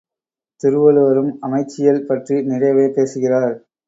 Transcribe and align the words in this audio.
திருவள்ளுவரும் 0.59 1.29
அமைச்சியல் 1.41 2.05
பற்றி 2.05 2.41
நிறையவே 2.43 2.87
பேசுகிறார். 2.87 3.55